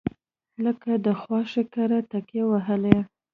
[0.63, 2.97] لکه د خواښې کره تکیه وهلې.